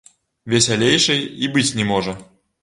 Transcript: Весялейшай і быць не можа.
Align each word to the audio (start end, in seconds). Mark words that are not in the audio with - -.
Весялейшай 0.53 1.21
і 1.43 1.51
быць 1.59 1.67
не 1.81 1.85
можа. 1.93 2.17